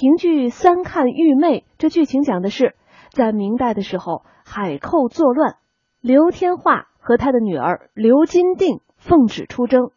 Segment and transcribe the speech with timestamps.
[0.00, 2.74] 评剧《三看玉妹》，这剧情讲的是，
[3.12, 5.56] 在明代的时候，海寇作乱，
[6.00, 9.90] 刘天化和他的女儿刘金定奉旨出征。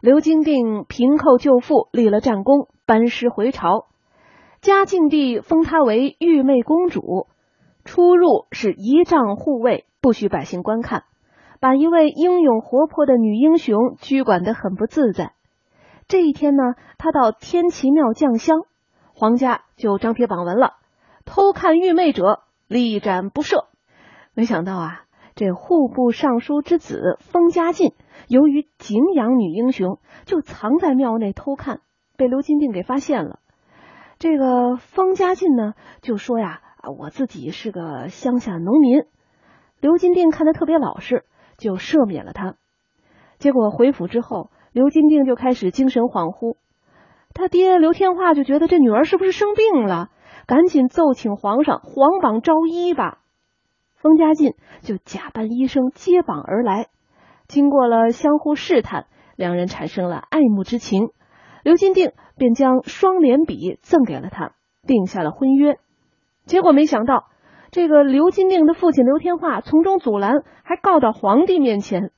[0.00, 3.86] 刘金定平寇救父，立了战功，班师回朝。
[4.62, 7.28] 嘉靖帝封她为玉妹公主，
[7.84, 11.04] 出入是仪仗护卫，不许百姓观看，
[11.60, 15.34] 把一位英勇活泼的女英雄拘管得很不自在。
[16.08, 18.62] 这一天呢，他到天齐庙降香，
[19.18, 20.74] 皇家就张贴榜文了：
[21.24, 23.64] 偷看玉妹者，立斩不赦。
[24.34, 27.94] 没想到啊，这户部尚书之子封家进，
[28.28, 31.80] 由于敬仰女英雄，就藏在庙内偷看，
[32.18, 33.38] 被刘金定给发现了。
[34.18, 39.04] 这个封家进呢，就说呀：“啊，我自己是个乡下农民。”
[39.80, 41.24] 刘金定看他特别老实，
[41.56, 42.56] 就赦免了他。
[43.38, 44.50] 结果回府之后。
[44.72, 46.58] 刘金定就开始精神恍惚，
[47.36, 50.08] 他爹刘天化就觉得这女儿是不是生病了，
[50.46, 53.18] 赶紧奏请皇上皇榜招医吧。
[53.94, 56.86] 封家进就假扮医生接榜而来，
[57.46, 59.06] 经过了相互试探，
[59.36, 61.10] 两人产生了爱慕之情。
[61.62, 64.52] 刘金定便将双联笔赠给了他，
[64.86, 65.78] 定下了婚约。
[66.46, 67.26] 结果没想到，
[67.70, 72.12] 这个刘金定的父亲刘天化从中阻拦，还告到皇帝面前。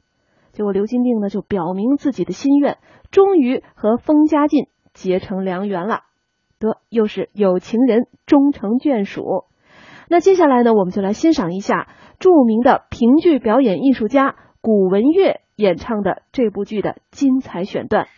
[0.53, 2.79] 结果刘金定呢就表明自己的心愿，
[3.11, 4.67] 终于和封家进
[4.99, 6.01] 结成良缘了。
[6.59, 9.45] 得，又是有情人终成眷属。
[10.09, 18.09] 那接下来呢，我们就来欣赏一下著名的评剧表演艺术家古文月演唱的这部剧的精彩选段。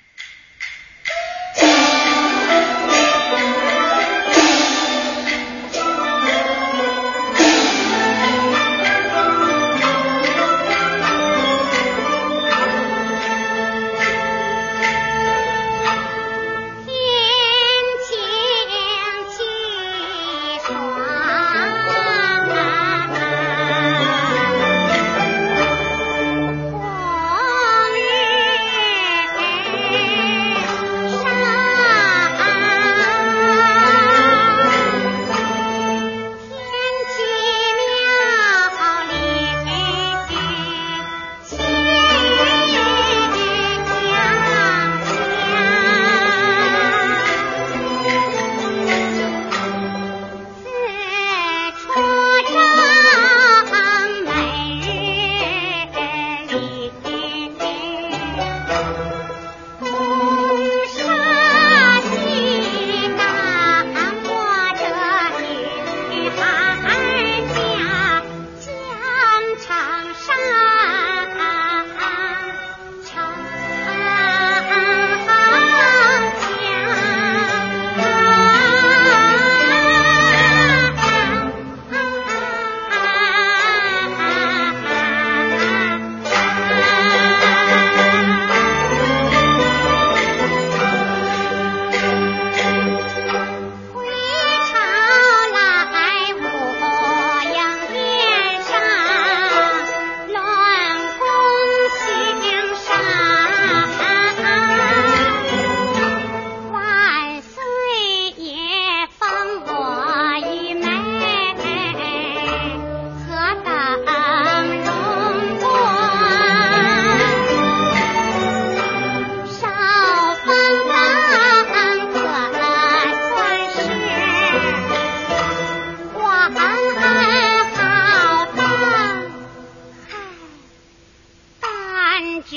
[132.50, 132.56] 只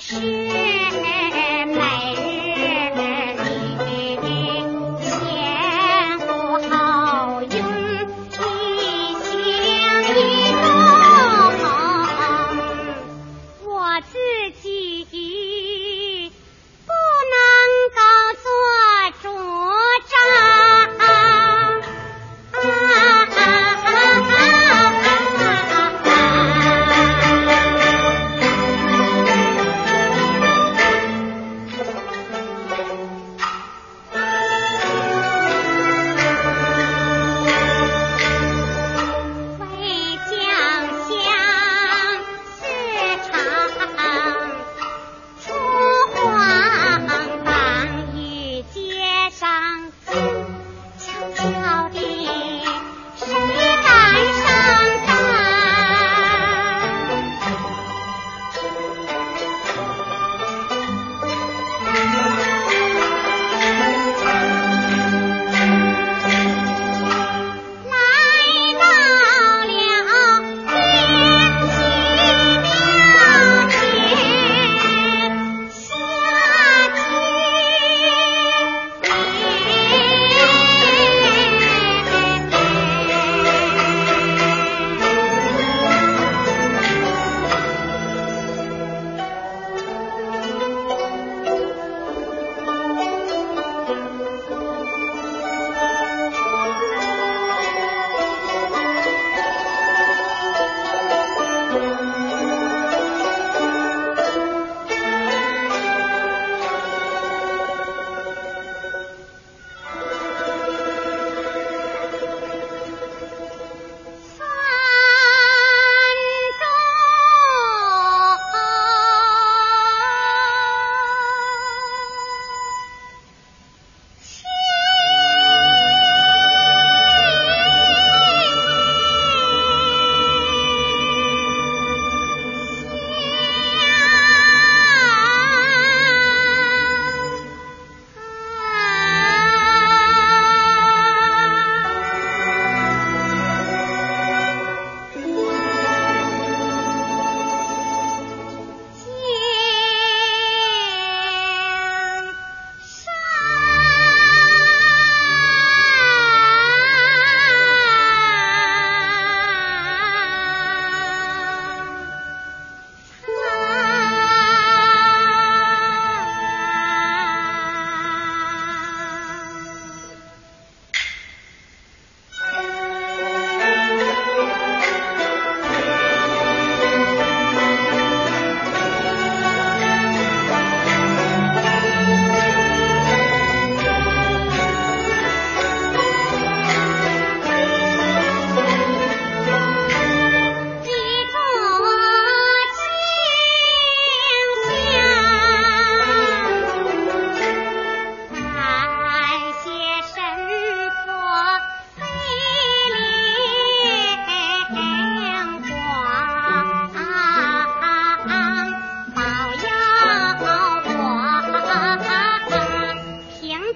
[0.00, 1.76] 是每
[2.16, 3.04] 日
[3.36, 3.76] 里
[5.02, 6.24] 前呼
[6.56, 7.52] 后拥
[8.78, 8.80] 一
[9.20, 9.28] 心
[10.08, 10.18] 一
[10.52, 10.64] 动
[13.62, 13.68] 我
[14.10, 14.16] 自
[14.62, 15.04] 己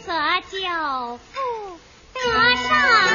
[0.05, 0.13] 则
[0.51, 1.81] 就负
[2.13, 3.14] 得上。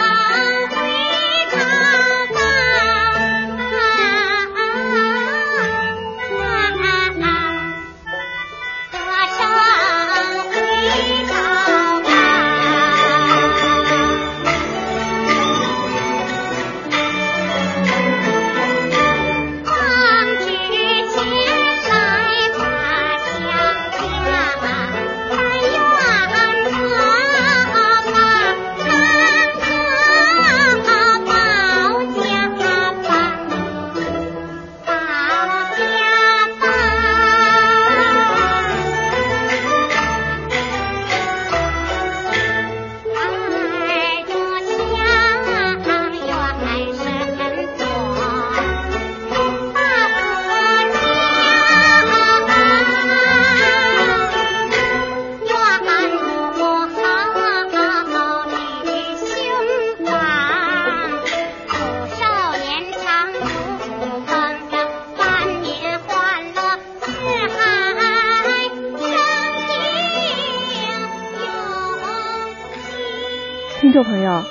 [73.90, 74.44] 听众朋友，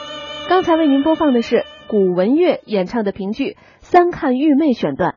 [0.49, 5.07] 刚才为您播放的是古文乐演唱的评剧《三看玉妹》选段。